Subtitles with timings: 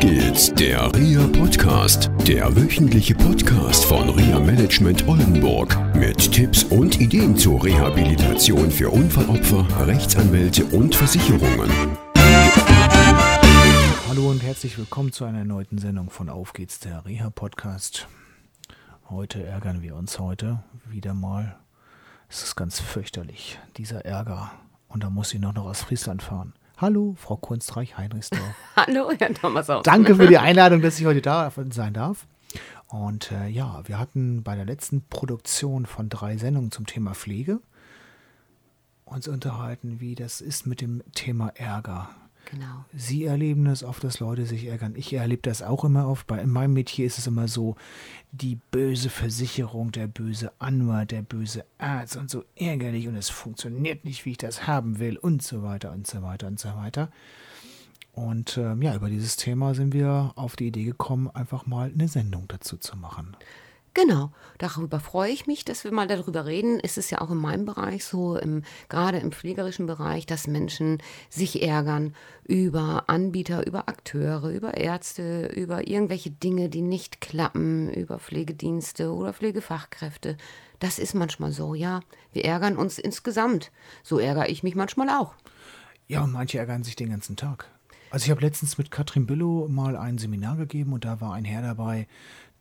[0.00, 7.36] geht's, der RIA Podcast, der wöchentliche Podcast von RIA Management Oldenburg mit Tipps und Ideen
[7.36, 11.70] zur Rehabilitation für Unfallopfer, Rechtsanwälte und Versicherungen.
[14.08, 18.08] Hallo und herzlich willkommen zu einer erneuten Sendung von Auf geht's, der Reha Podcast.
[19.10, 21.56] Heute ärgern wir uns heute wieder mal.
[22.30, 24.50] Es ist ganz fürchterlich, dieser Ärger.
[24.88, 26.54] Und da muss ich noch aus Friesland fahren.
[26.80, 28.54] Hallo, Frau Kunstreich Heinrichsdorf.
[28.76, 29.82] Hallo, Herr Thomas auch.
[29.82, 32.26] Danke für die Einladung, dass ich heute da sein darf.
[32.88, 37.60] Und äh, ja, wir hatten bei der letzten Produktion von drei Sendungen zum Thema Pflege
[39.04, 42.08] uns unterhalten, wie das ist mit dem Thema Ärger.
[42.50, 42.84] Genau.
[42.92, 44.94] Sie erleben es oft, dass Leute sich ärgern.
[44.96, 46.26] Ich erlebe das auch immer oft.
[46.26, 47.76] Bei, in meinem Metier ist es immer so,
[48.32, 54.04] die böse Versicherung, der böse Anwalt, der böse Arzt und so ärgerlich und es funktioniert
[54.04, 57.10] nicht, wie ich das haben will und so weiter und so weiter und so weiter.
[58.12, 62.08] Und äh, ja, über dieses Thema sind wir auf die Idee gekommen, einfach mal eine
[62.08, 63.36] Sendung dazu zu machen.
[63.92, 66.78] Genau, darüber freue ich mich, dass wir mal darüber reden.
[66.80, 70.98] Es ist ja auch in meinem Bereich so, im, gerade im pflegerischen Bereich, dass Menschen
[71.28, 78.20] sich ärgern über Anbieter, über Akteure, über Ärzte, über irgendwelche Dinge, die nicht klappen, über
[78.20, 80.36] Pflegedienste oder Pflegefachkräfte.
[80.78, 82.00] Das ist manchmal so, ja.
[82.32, 83.72] Wir ärgern uns insgesamt.
[84.04, 85.34] So ärgere ich mich manchmal auch.
[86.06, 87.68] Ja, und manche ärgern sich den ganzen Tag.
[88.10, 91.44] Also ich habe letztens mit Katrin Billow mal ein Seminar gegeben und da war ein
[91.44, 92.08] Herr dabei,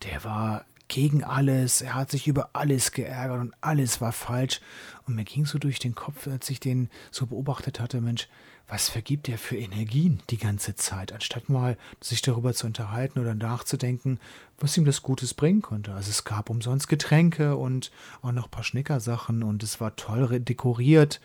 [0.03, 4.59] der war gegen alles, er hat sich über alles geärgert und alles war falsch.
[5.07, 8.27] Und mir ging so durch den Kopf, als ich den so beobachtet hatte, Mensch,
[8.67, 13.33] was vergibt er für Energien die ganze Zeit, anstatt mal sich darüber zu unterhalten oder
[13.33, 14.19] nachzudenken,
[14.59, 15.93] was ihm das Gutes bringen konnte.
[15.93, 20.39] Also es gab umsonst Getränke und auch noch ein paar Schnickersachen und es war toll
[20.39, 21.19] dekoriert.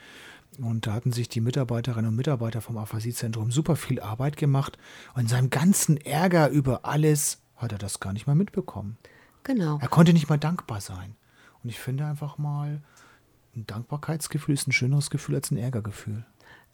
[0.59, 4.79] Und da hatten sich die Mitarbeiterinnen und Mitarbeiter vom Aphasiezentrum super viel Arbeit gemacht.
[5.15, 8.97] Und in seinem ganzen Ärger über alles hat er das gar nicht mal mitbekommen.
[9.45, 9.78] Genau.
[9.81, 11.17] Er konnte nicht mal dankbar sein.
[11.62, 12.83] Und ich finde einfach mal,
[13.55, 16.24] ein Dankbarkeitsgefühl ist ein schöneres Gefühl als ein Ärgergefühl.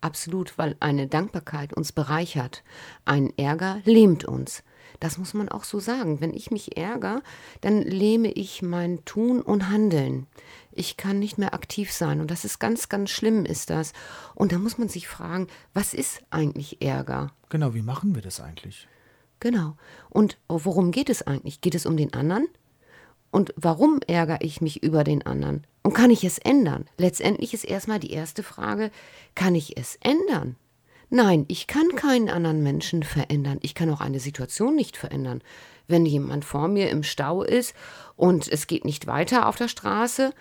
[0.00, 2.64] Absolut, weil eine Dankbarkeit uns bereichert.
[3.04, 4.62] Ein Ärger lähmt uns.
[4.98, 6.20] Das muss man auch so sagen.
[6.20, 7.22] Wenn ich mich ärgere,
[7.60, 10.26] dann lähme ich mein Tun und Handeln.
[10.72, 13.92] Ich kann nicht mehr aktiv sein und das ist ganz, ganz schlimm ist das.
[14.34, 17.32] Und da muss man sich fragen, was ist eigentlich Ärger?
[17.50, 18.88] Genau, wie machen wir das eigentlich?
[19.38, 19.76] Genau.
[20.08, 21.60] Und worum geht es eigentlich?
[21.60, 22.48] Geht es um den anderen?
[23.30, 25.66] Und warum ärgere ich mich über den anderen?
[25.82, 26.86] Und kann ich es ändern?
[26.98, 28.90] Letztendlich ist erstmal die erste Frage,
[29.34, 30.56] kann ich es ändern?
[31.08, 33.58] Nein, ich kann keinen anderen Menschen verändern.
[33.62, 35.42] Ich kann auch eine Situation nicht verändern.
[35.88, 37.74] Wenn jemand vor mir im Stau ist
[38.14, 40.32] und es geht nicht weiter auf der Straße,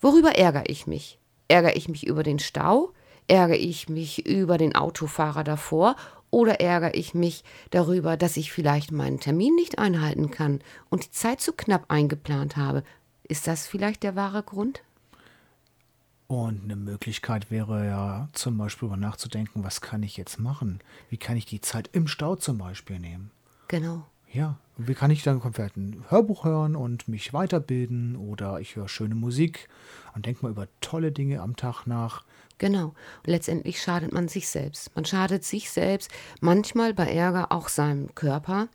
[0.00, 1.18] worüber ärgere ich mich?
[1.48, 2.92] Ärgere ich mich über den Stau?
[3.28, 5.96] Ärgere ich mich über den Autofahrer davor
[6.36, 10.60] oder ärgere ich mich darüber, dass ich vielleicht meinen Termin nicht einhalten kann
[10.90, 12.84] und die Zeit zu knapp eingeplant habe?
[13.26, 14.82] Ist das vielleicht der wahre Grund?
[16.26, 20.80] Und eine Möglichkeit wäre ja zum Beispiel darüber nachzudenken, was kann ich jetzt machen?
[21.08, 23.30] Wie kann ich die Zeit im Stau zum Beispiel nehmen?
[23.68, 24.04] Genau.
[24.30, 28.90] Ja, wie kann ich dann komplett ein Hörbuch hören und mich weiterbilden oder ich höre
[28.90, 29.70] schöne Musik
[30.14, 32.24] und denke mal über tolle Dinge am Tag nach.
[32.58, 32.86] Genau.
[32.86, 34.94] Und letztendlich schadet man sich selbst.
[34.94, 38.68] Man schadet sich selbst, manchmal bei Ärger auch seinem Körper,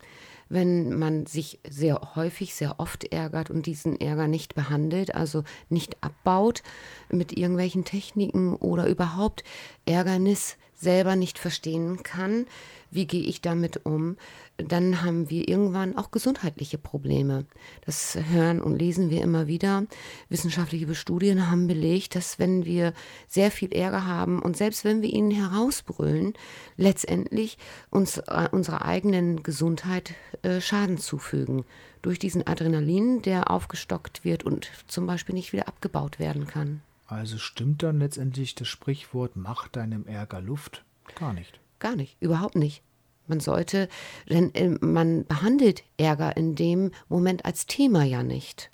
[0.50, 6.04] wenn man sich sehr häufig, sehr oft ärgert und diesen Ärger nicht behandelt, also nicht
[6.04, 6.62] abbaut
[7.10, 9.44] mit irgendwelchen Techniken oder überhaupt
[9.86, 12.48] Ärgernis selber nicht verstehen kann,
[12.90, 14.18] wie gehe ich damit um,
[14.58, 17.46] dann haben wir irgendwann auch gesundheitliche Probleme.
[17.86, 19.86] Das hören und lesen wir immer wieder.
[20.30, 22.94] Wissenschaftliche Studien haben belegt, dass wenn wir
[23.28, 26.34] sehr viel Ärger haben und selbst wenn wir ihn herausbrüllen,
[26.78, 27.58] letztendlich
[27.90, 31.64] uns äh, unserer eigenen Gesundheit äh, Schaden zufügen.
[32.02, 36.82] Durch diesen Adrenalin, der aufgestockt wird und zum Beispiel nicht wieder abgebaut werden kann.
[37.12, 40.86] Also stimmt dann letztendlich das Sprichwort, mach deinem Ärger Luft?
[41.16, 41.60] Gar nicht.
[41.80, 42.84] Gar nicht, überhaupt nicht.
[43.28, 43.90] Man sollte,
[44.30, 48.72] denn äh, man behandelt Ärger in dem Moment als Thema ja nicht.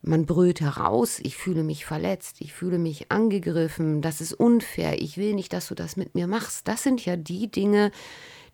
[0.00, 5.18] Man brüllt heraus, ich fühle mich verletzt, ich fühle mich angegriffen, das ist unfair, ich
[5.18, 6.66] will nicht, dass du das mit mir machst.
[6.68, 7.92] Das sind ja die Dinge,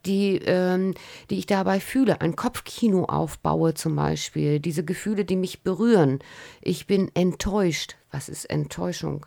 [0.06, 0.94] die, ähm,
[1.30, 2.20] die ich dabei fühle.
[2.20, 6.18] Ein Kopfkino aufbaue zum Beispiel, diese Gefühle, die mich berühren.
[6.62, 7.97] Ich bin enttäuscht.
[8.10, 9.26] Was ist Enttäuschung?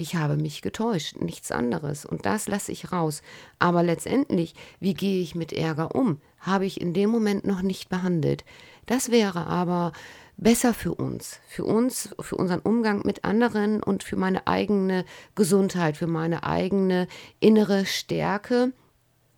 [0.00, 2.06] ich habe mich getäuscht, nichts anderes.
[2.06, 3.20] Und das lasse ich raus.
[3.58, 6.20] Aber letztendlich, wie gehe ich mit Ärger um?
[6.38, 8.44] Habe ich in dem Moment noch nicht behandelt.
[8.86, 9.92] Das wäre aber
[10.38, 15.04] besser für uns, für uns, für unseren Umgang mit anderen und für meine eigene
[15.34, 17.06] Gesundheit, für meine eigene
[17.38, 18.72] innere Stärke,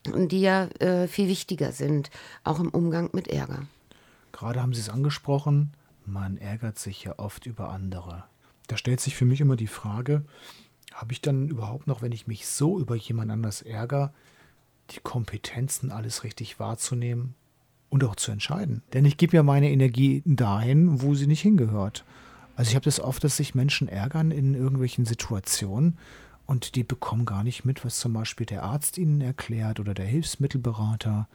[0.06, 2.10] die ja äh, viel wichtiger sind,
[2.44, 3.66] auch im Umgang mit Ärger.
[4.30, 5.72] Gerade haben Sie es angesprochen,
[6.06, 8.24] man ärgert sich ja oft über andere.
[8.66, 10.24] Da stellt sich für mich immer die Frage,
[10.92, 14.12] habe ich dann überhaupt noch, wenn ich mich so über jemand anders ärgere,
[14.90, 17.34] die Kompetenzen, alles richtig wahrzunehmen
[17.88, 18.82] und auch zu entscheiden?
[18.92, 22.04] Denn ich gebe ja meine Energie dahin, wo sie nicht hingehört.
[22.56, 25.98] Also ich habe das oft, dass sich Menschen ärgern in irgendwelchen Situationen
[26.46, 30.06] und die bekommen gar nicht mit, was zum Beispiel der Arzt ihnen erklärt oder der
[30.06, 31.28] Hilfsmittelberater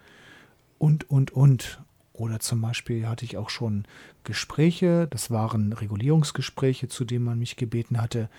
[0.78, 1.82] und, und, und.
[2.18, 3.86] Oder zum Beispiel hatte ich auch schon
[4.24, 8.30] Gespräche, das waren Regulierungsgespräche, zu denen man mich gebeten hatte,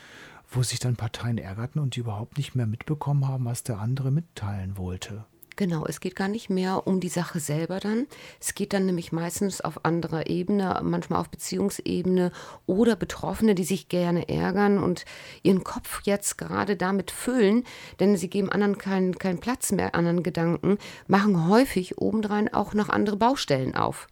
[0.50, 4.10] wo sich dann Parteien ärgerten und die überhaupt nicht mehr mitbekommen haben, was der andere
[4.10, 5.24] mitteilen wollte.
[5.58, 8.06] Genau, es geht gar nicht mehr um die Sache selber dann.
[8.40, 12.30] Es geht dann nämlich meistens auf anderer Ebene, manchmal auf Beziehungsebene
[12.66, 15.04] oder Betroffene, die sich gerne ärgern und
[15.42, 17.64] ihren Kopf jetzt gerade damit füllen,
[17.98, 20.78] denn sie geben anderen keinen kein Platz mehr, anderen Gedanken,
[21.08, 24.06] machen häufig obendrein auch noch andere Baustellen auf.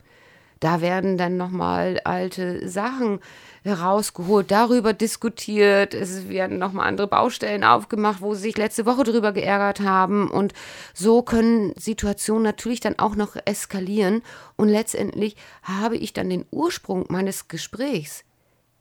[0.61, 3.21] Da werden dann nochmal alte Sachen
[3.63, 5.93] herausgeholt, darüber diskutiert.
[5.93, 10.31] Es werden nochmal andere Baustellen aufgemacht, wo sie sich letzte Woche drüber geärgert haben.
[10.31, 10.55] Und
[10.95, 14.23] so können Situationen natürlich dann auch noch eskalieren.
[14.57, 18.25] Und letztendlich habe ich dann den Ursprung meines Gesprächs.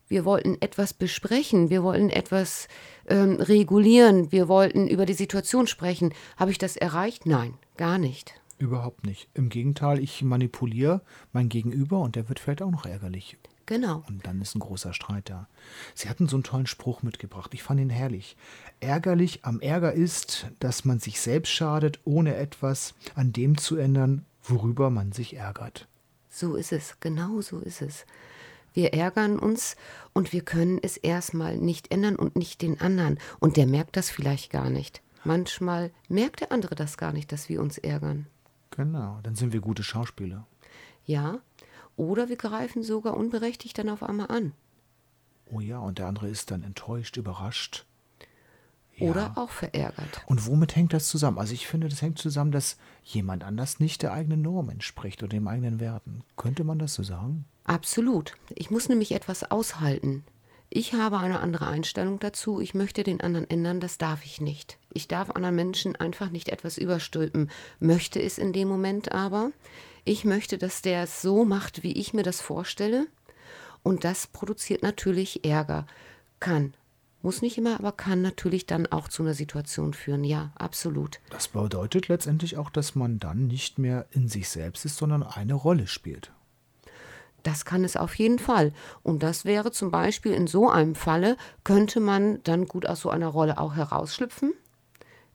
[0.08, 2.68] Wir wollten etwas besprechen, wir wollten etwas
[3.08, 6.14] ähm, regulieren, wir wollten über die Situation sprechen.
[6.38, 7.26] Habe ich das erreicht?
[7.26, 8.36] Nein, gar nicht.
[8.58, 9.30] Überhaupt nicht.
[9.34, 11.02] Im Gegenteil, ich manipuliere
[11.34, 13.38] mein Gegenüber und der wird vielleicht auch noch ärgerlich.
[13.66, 14.04] Genau.
[14.08, 15.48] Und dann ist ein großer Streit da.
[15.96, 17.54] Sie hatten so einen tollen Spruch mitgebracht.
[17.54, 18.38] Ich fand ihn herrlich.
[18.80, 24.26] Ärgerlich am Ärger ist, dass man sich selbst schadet, ohne etwas an dem zu ändern,
[24.44, 25.88] worüber man sich ärgert.
[26.30, 26.98] So ist es.
[27.00, 28.06] Genau so ist es.
[28.74, 29.78] Wir ärgern uns
[30.14, 33.20] und wir können es erstmal nicht ändern und nicht den anderen.
[33.40, 35.02] Und der merkt das vielleicht gar nicht.
[35.24, 38.28] Manchmal merkt der andere das gar nicht, dass wir uns ärgern.
[38.76, 40.46] Genau, dann sind wir gute Schauspieler.
[41.06, 41.40] Ja,
[41.96, 44.54] oder wir greifen sogar unberechtigt dann auf einmal an.
[45.52, 47.86] Oh ja, und der andere ist dann enttäuscht, überrascht.
[48.98, 49.10] Ja.
[49.10, 50.22] Oder auch verärgert.
[50.26, 51.38] Und womit hängt das zusammen?
[51.38, 55.32] Also ich finde, das hängt zusammen, dass jemand anders nicht der eigenen Norm entspricht oder
[55.32, 56.24] dem eigenen Werten.
[56.38, 57.46] Könnte man das so sagen?
[57.66, 58.34] Absolut.
[58.50, 60.24] Ich muss nämlich etwas aushalten.
[60.70, 62.62] Ich habe eine andere Einstellung dazu.
[62.62, 64.78] Ich möchte den anderen ändern, das darf ich nicht.
[64.96, 69.52] Ich darf anderen Menschen einfach nicht etwas überstülpen, möchte es in dem Moment aber.
[70.06, 73.06] Ich möchte, dass der es so macht, wie ich mir das vorstelle.
[73.84, 75.86] Und das produziert natürlich Ärger.
[76.40, 76.76] Kann.
[77.22, 80.24] Muss nicht immer, aber kann natürlich dann auch zu einer Situation führen.
[80.24, 81.20] Ja, absolut.
[81.30, 85.56] Das bedeutet letztendlich auch, dass man dann nicht mehr in sich selbst ist, sondern eine
[85.56, 86.32] Rolle spielt.
[87.44, 88.72] Das kann es auf jeden Fall.
[89.04, 93.10] Und das wäre zum Beispiel in so einem Falle, könnte man dann gut aus so
[93.10, 94.54] einer Rolle auch herausschlüpfen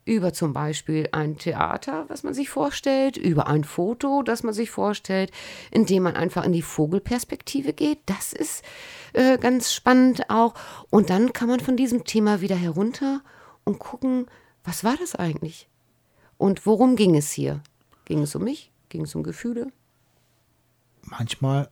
[0.04, 4.70] über zum Beispiel ein Theater, was man sich vorstellt, über ein Foto, das man sich
[4.70, 5.30] vorstellt,
[5.70, 7.98] indem man einfach in die Vogelperspektive geht.
[8.06, 8.64] Das ist
[9.12, 10.54] äh, ganz spannend auch.
[10.90, 13.22] Und dann kann man von diesem Thema wieder herunter
[13.64, 14.26] und gucken,
[14.64, 15.68] was war das eigentlich?
[16.38, 17.62] Und worum ging es hier?
[18.06, 18.72] Ging es um mich?
[18.88, 19.70] Ging es um Gefühle?
[21.02, 21.70] Manchmal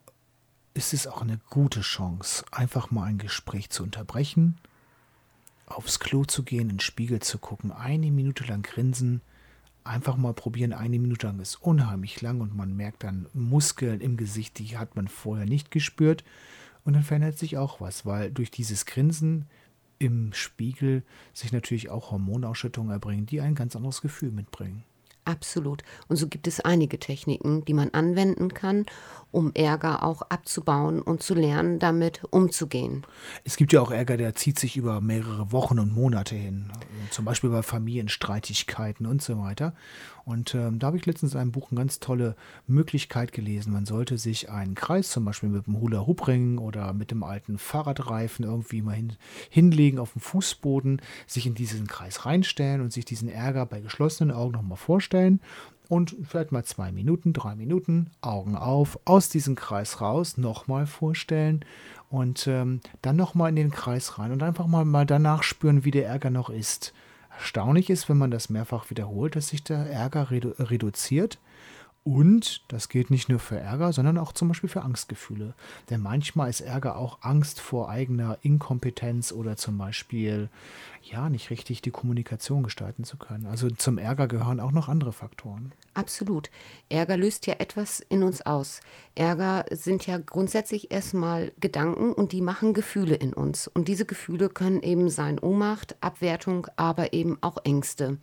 [0.75, 4.61] ist es auch eine gute Chance, einfach mal ein Gespräch zu unterbrechen
[5.69, 9.20] aufs Klo zu gehen, in den Spiegel zu gucken, eine Minute lang grinsen,
[9.85, 10.73] einfach mal probieren.
[10.73, 14.96] Eine Minute lang ist unheimlich lang und man merkt dann Muskeln im Gesicht, die hat
[14.96, 16.25] man vorher nicht gespürt.
[16.84, 19.46] Und dann verändert sich auch was, weil durch dieses Grinsen
[19.98, 24.84] im Spiegel sich natürlich auch Hormonausschüttungen erbringen, die ein ganz anderes Gefühl mitbringen.
[25.29, 25.82] Absolut.
[26.08, 28.87] Und so gibt es einige Techniken, die man anwenden kann,
[29.31, 33.05] um Ärger auch abzubauen und zu lernen, damit umzugehen.
[33.44, 36.73] Es gibt ja auch Ärger, der zieht sich über mehrere Wochen und Monate hin,
[37.10, 39.74] zum Beispiel bei Familienstreitigkeiten und so weiter.
[40.24, 42.36] Und ähm, da habe ich letztens in einem Buch eine ganz tolle
[42.67, 43.72] Möglichkeit gelesen.
[43.72, 48.44] Man sollte sich einen Kreis, zum Beispiel mit dem Hula-Hoop-Ring oder mit dem alten Fahrradreifen
[48.44, 49.15] irgendwie mal hin,
[49.48, 54.34] hinlegen auf dem Fußboden, sich in diesen Kreis reinstellen und sich diesen Ärger bei geschlossenen
[54.34, 55.41] Augen nochmal vorstellen
[55.88, 61.65] und vielleicht mal zwei Minuten, drei Minuten, Augen auf, aus diesem Kreis raus, nochmal vorstellen
[62.10, 65.91] und ähm, dann nochmal in den Kreis rein und einfach mal, mal danach spüren, wie
[65.91, 66.93] der Ärger noch ist.
[67.38, 71.38] Erstaunlich ist, wenn man das mehrfach wiederholt, dass sich der Ärger redu reduziert
[72.05, 75.55] und das gilt nicht nur für Ärger, sondern auch zum Beispiel für Angstgefühle.
[75.90, 80.48] Denn manchmal ist Ärger auch Angst vor eigener Inkompetenz oder zum Beispiel,
[81.02, 83.46] ja, nicht richtig die Kommunikation gestalten zu können.
[83.46, 85.72] Also zum Ärger gehören auch noch andere Faktoren.
[85.94, 86.50] Absolut.
[86.88, 88.81] Ärger löst ja etwas in uns aus.
[89.14, 93.69] Ärger sind ja grundsätzlich erstmal Gedanken und die machen Gefühle in uns.
[93.69, 98.19] Und diese Gefühle können eben sein Ohnmacht, Abwertung, aber eben auch Ängste.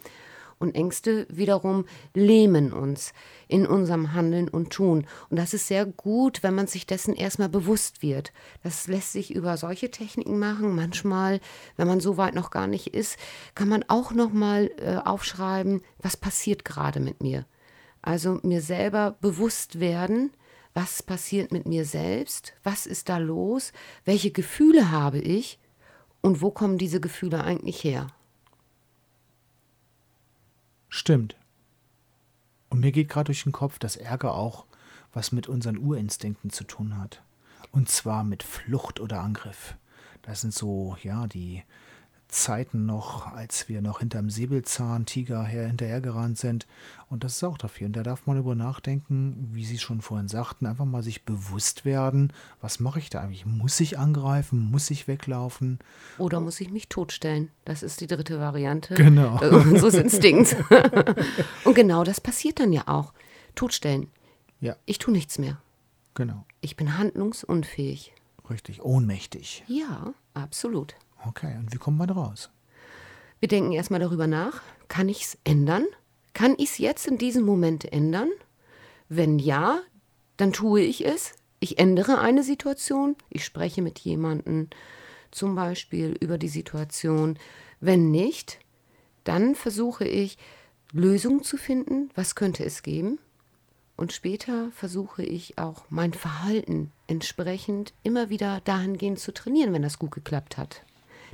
[0.58, 3.14] Und Ängste wiederum lähmen uns
[3.48, 5.06] in unserem Handeln und Tun.
[5.30, 8.32] Und das ist sehr gut, wenn man sich dessen erstmal bewusst wird.
[8.64, 10.74] Das lässt sich über solche Techniken machen.
[10.74, 11.42] Manchmal,
[11.76, 13.18] wenn man so weit noch gar nicht ist,
[13.54, 17.46] kann man auch nochmal äh, aufschreiben, was passiert gerade mit mir.
[18.02, 20.32] Also mir selber bewusst werden,
[20.74, 25.60] was passiert mit mir selbst, was ist da los, welche Gefühle habe ich
[26.22, 28.08] und wo kommen diese Gefühle eigentlich her.
[30.96, 31.36] Stimmt.
[32.70, 34.64] Und mir geht gerade durch den Kopf, dass Ärger auch
[35.12, 37.22] was mit unseren Urinstinkten zu tun hat.
[37.74, 39.76] Und zwar mit Flucht oder Angriff.
[40.22, 41.64] Das sind so, ja, die
[42.36, 46.68] Zeiten noch, als wir noch hinterm Säbelzahntiger her hinterhergerannt sind.
[47.10, 47.88] Und das ist auch dafür.
[47.88, 51.86] Und da darf man über nachdenken, wie Sie schon vorhin sagten, einfach mal sich bewusst
[51.86, 53.46] werden, was mache ich da eigentlich?
[53.46, 54.60] Muss ich angreifen?
[54.70, 55.80] Muss ich weglaufen?
[56.18, 57.52] Oder muss ich mich totstellen?
[57.64, 59.42] Das ist die dritte Variante genau.
[59.42, 60.56] Äh, unseres Instinkts.
[61.64, 63.14] Und genau das passiert dann ja auch.
[63.56, 64.08] Totstellen.
[64.60, 64.76] Ja.
[64.86, 65.58] Ich tue nichts mehr.
[66.16, 66.46] Genau.
[66.60, 68.14] Ich bin handlungsunfähig.
[68.50, 68.84] Richtig.
[68.84, 69.64] Ohnmächtig.
[69.68, 70.96] Ja, absolut.
[71.28, 72.50] Okay, und wie kommt man raus?
[73.40, 75.86] Wir denken erstmal darüber nach, kann ich es ändern?
[76.34, 78.30] Kann ich es jetzt in diesem Moment ändern?
[79.10, 79.80] Wenn ja,
[80.38, 81.34] dann tue ich es.
[81.60, 83.16] Ich ändere eine Situation.
[83.30, 84.70] Ich spreche mit jemandem
[85.32, 87.38] zum Beispiel über die Situation.
[87.80, 88.60] Wenn nicht,
[89.24, 90.38] dann versuche ich
[90.92, 92.10] Lösungen zu finden.
[92.16, 93.20] Was könnte es geben?
[93.98, 100.00] Und später versuche ich auch mein Verhalten entsprechend immer wieder dahingehend zu trainieren, wenn das
[100.00, 100.84] gut geklappt hat.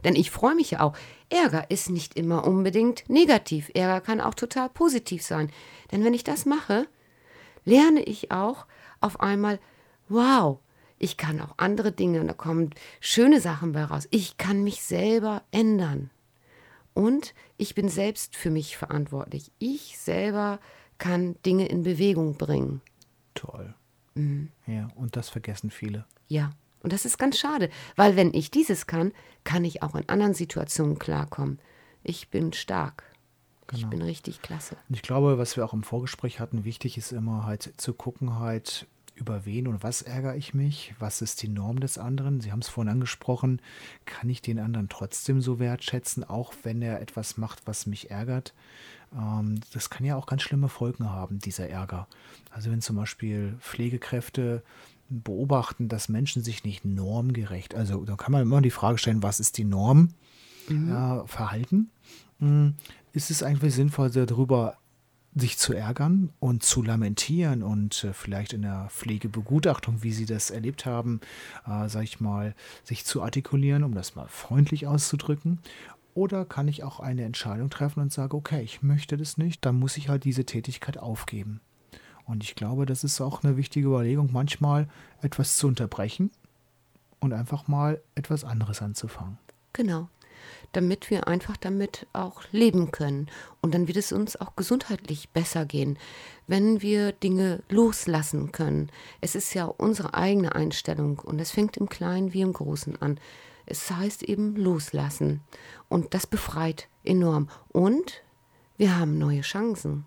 [0.03, 0.95] Denn ich freue mich ja auch.
[1.29, 3.71] Ärger ist nicht immer unbedingt negativ.
[3.73, 5.51] Ärger kann auch total positiv sein.
[5.91, 6.87] Denn wenn ich das mache,
[7.65, 8.65] lerne ich auch
[8.99, 9.59] auf einmal,
[10.09, 10.59] wow,
[10.97, 14.07] ich kann auch andere Dinge und da kommen schöne Sachen bei raus.
[14.11, 16.11] Ich kann mich selber ändern.
[16.93, 19.51] Und ich bin selbst für mich verantwortlich.
[19.59, 20.59] Ich selber
[20.97, 22.81] kann Dinge in Bewegung bringen.
[23.33, 23.73] Toll.
[24.13, 24.49] Mhm.
[24.67, 26.05] Ja, und das vergessen viele.
[26.27, 26.51] Ja.
[26.83, 29.11] Und das ist ganz schade, weil wenn ich dieses kann,
[29.43, 31.59] kann ich auch in anderen Situationen klarkommen.
[32.03, 33.03] Ich bin stark.
[33.67, 33.79] Genau.
[33.79, 34.75] Ich bin richtig klasse.
[34.89, 38.39] Und ich glaube, was wir auch im Vorgespräch hatten, wichtig ist immer halt zu gucken,
[38.39, 38.87] halt,
[39.21, 40.95] über wen und was ärgere ich mich?
[40.99, 42.41] Was ist die Norm des anderen?
[42.41, 43.61] Sie haben es vorhin angesprochen.
[44.05, 48.53] Kann ich den anderen trotzdem so wertschätzen, auch wenn er etwas macht, was mich ärgert?
[49.13, 52.07] Ähm, das kann ja auch ganz schlimme Folgen haben, dieser Ärger.
[52.49, 54.63] Also wenn zum Beispiel Pflegekräfte
[55.11, 59.39] beobachten, dass Menschen sich nicht normgerecht, also da kann man immer die Frage stellen, was
[59.39, 60.09] ist die Norm?
[60.69, 60.89] Mhm.
[60.89, 61.91] Ja, Verhalten.
[62.39, 62.75] Hm,
[63.13, 64.77] ist es eigentlich sinnvoll, darüber
[65.35, 70.49] sich zu ärgern und zu lamentieren und äh, vielleicht in der Pflegebegutachtung, wie Sie das
[70.49, 71.21] erlebt haben,
[71.65, 72.53] äh, sage ich mal,
[72.83, 75.59] sich zu artikulieren, um das mal freundlich auszudrücken?
[76.13, 79.79] Oder kann ich auch eine Entscheidung treffen und sage, okay, ich möchte das nicht, dann
[79.79, 81.61] muss ich halt diese Tätigkeit aufgeben.
[82.31, 84.87] Und ich glaube, das ist auch eine wichtige Überlegung, manchmal
[85.21, 86.31] etwas zu unterbrechen
[87.19, 89.37] und einfach mal etwas anderes anzufangen.
[89.73, 90.07] Genau.
[90.71, 93.27] Damit wir einfach damit auch leben können.
[93.59, 95.99] Und dann wird es uns auch gesundheitlich besser gehen,
[96.47, 98.89] wenn wir Dinge loslassen können.
[99.19, 103.19] Es ist ja unsere eigene Einstellung und es fängt im Kleinen wie im Großen an.
[103.65, 105.41] Es heißt eben loslassen.
[105.89, 107.49] Und das befreit enorm.
[107.73, 108.23] Und
[108.77, 110.05] wir haben neue Chancen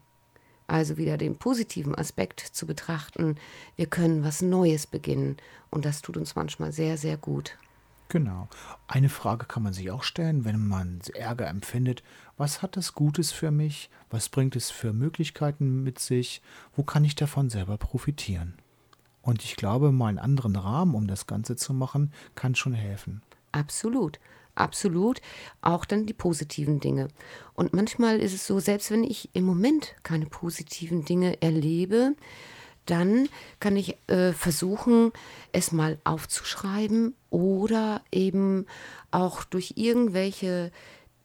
[0.67, 3.37] also wieder den positiven Aspekt zu betrachten.
[3.77, 5.37] Wir können was Neues beginnen
[5.71, 7.57] und das tut uns manchmal sehr, sehr gut.
[8.09, 8.49] Genau.
[8.87, 12.03] Eine Frage kann man sich auch stellen, wenn man Ärger empfindet.
[12.37, 13.91] Was hat das Gutes für mich?
[14.11, 16.43] Was bringt es für Möglichkeiten mit sich?
[16.77, 18.55] Wo kann ich davon selber profitieren?
[19.23, 23.23] Und ich glaube, mal einen anderen Rahmen, um das Ganze zu machen, kann schon helfen.
[23.53, 24.19] Absolut
[24.55, 25.21] absolut
[25.63, 27.09] auch dann die positiven Dinge.
[27.55, 32.15] Und manchmal ist es so, selbst wenn ich im Moment keine positiven Dinge erlebe,
[32.87, 33.29] dann
[33.61, 35.13] kann ich äh, versuchen,
[35.53, 38.67] es mal aufzuschreiben oder eben
[39.11, 40.71] auch durch irgendwelche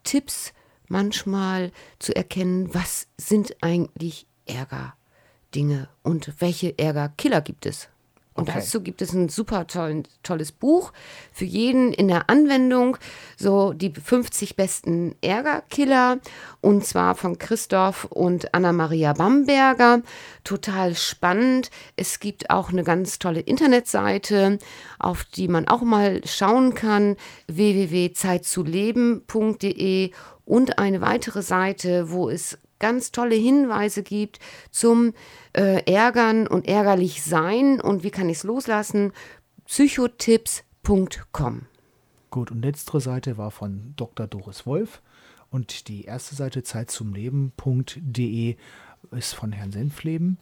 [0.04, 0.52] Tipps
[0.88, 7.88] manchmal zu erkennen, was sind eigentlich Ärgerdinge und welche Ärgerkiller gibt es.
[8.34, 8.60] Und okay.
[8.60, 10.92] dazu gibt es ein super toll, tolles Buch
[11.32, 12.96] für jeden in der Anwendung.
[13.36, 16.20] So die 50 besten Ärgerkiller.
[16.60, 20.02] Und zwar von Christoph und Anna-Maria Bamberger.
[20.44, 21.72] Total spannend.
[21.96, 24.60] Es gibt auch eine ganz tolle Internetseite,
[24.98, 27.16] auf die man auch mal schauen kann.
[27.48, 30.12] www.zeitzuleben.de
[30.44, 34.40] und eine weitere Seite, wo es ganz tolle Hinweise gibt
[34.72, 35.14] zum
[35.52, 39.12] äh, Ärgern und ärgerlich sein und wie kann ich es loslassen.
[39.66, 41.66] Psychotipps.com.
[42.30, 44.26] Gut, und letztere Seite war von Dr.
[44.26, 45.02] Doris Wolf
[45.50, 48.56] Und die erste Seite zeitzumleben.de
[49.12, 50.38] ist von Herrn Senfleben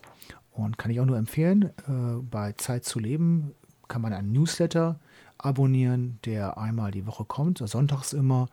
[0.52, 1.70] und kann ich auch nur empfehlen.
[1.86, 3.54] Äh, bei Zeit zu leben
[3.86, 4.98] kann man einen Newsletter
[5.38, 8.48] abonnieren, der einmal die Woche kommt, sonntags immer.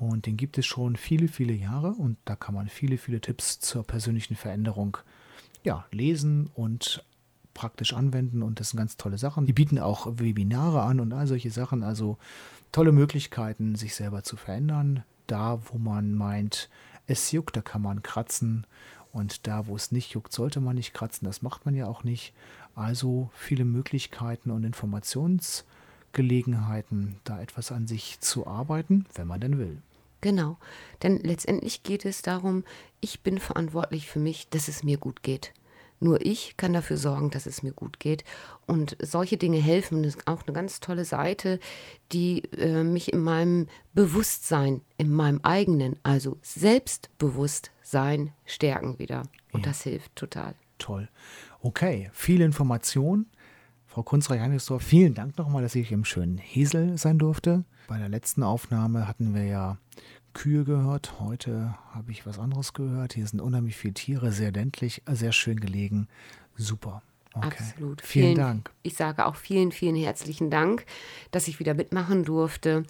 [0.00, 1.90] Und den gibt es schon viele, viele Jahre.
[1.90, 4.96] Und da kann man viele, viele Tipps zur persönlichen Veränderung
[5.62, 7.04] ja, lesen und
[7.52, 8.42] praktisch anwenden.
[8.42, 9.44] Und das sind ganz tolle Sachen.
[9.44, 11.82] Die bieten auch Webinare an und all solche Sachen.
[11.82, 12.16] Also
[12.72, 15.04] tolle Möglichkeiten, sich selber zu verändern.
[15.26, 16.70] Da, wo man meint,
[17.06, 18.66] es juckt, da kann man kratzen.
[19.12, 21.26] Und da, wo es nicht juckt, sollte man nicht kratzen.
[21.26, 22.32] Das macht man ja auch nicht.
[22.74, 29.82] Also viele Möglichkeiten und Informationsgelegenheiten, da etwas an sich zu arbeiten, wenn man denn will.
[30.20, 30.58] Genau,
[31.02, 32.64] denn letztendlich geht es darum,
[33.00, 35.52] ich bin verantwortlich für mich, dass es mir gut geht.
[36.02, 38.24] Nur ich kann dafür sorgen, dass es mir gut geht.
[38.66, 40.02] Und solche Dinge helfen.
[40.02, 41.60] Das ist auch eine ganz tolle Seite,
[42.10, 49.22] die äh, mich in meinem Bewusstsein, in meinem eigenen, also Selbstbewusstsein stärken wieder.
[49.52, 49.70] Und ja.
[49.72, 50.54] das hilft total.
[50.78, 51.10] Toll.
[51.60, 53.26] Okay, viele Informationen.
[53.90, 57.64] Frau Kunzreich-Heinesdorf, vielen Dank nochmal, dass ich im schönen Hesel sein durfte.
[57.88, 59.78] Bei der letzten Aufnahme hatten wir ja
[60.32, 61.18] Kühe gehört.
[61.18, 63.14] Heute habe ich was anderes gehört.
[63.14, 66.06] Hier sind unheimlich viele Tiere, sehr ländlich, sehr schön gelegen.
[66.56, 67.02] Super.
[67.34, 67.48] Okay.
[67.48, 68.00] Absolut.
[68.00, 68.70] Vielen, vielen, Dank.
[68.84, 70.86] Ich sage auch vielen, vielen herzlichen Dank,
[71.32, 72.84] dass ich wieder mitmachen durfte.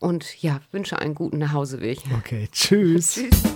[0.00, 1.98] Und ja, wünsche einen guten Nachhauseweg.
[2.16, 3.14] Okay, tschüss.
[3.14, 3.55] tschüss.